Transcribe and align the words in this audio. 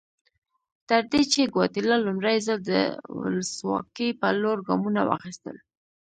تر 0.89 1.01
دې 1.11 1.21
چې 1.31 1.51
ګواتیلا 1.53 1.95
لومړی 2.05 2.37
ځل 2.45 2.59
د 2.71 2.71
ولسواکۍ 3.19 4.09
په 4.19 4.27
لور 4.41 4.57
ګامونه 4.67 5.01
واخیستل. 5.05 5.55